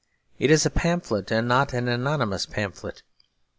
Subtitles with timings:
[0.39, 3.03] It is a pamphlet, and not an anonymous pamphlet.